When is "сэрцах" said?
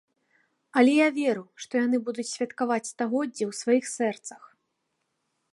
3.97-4.43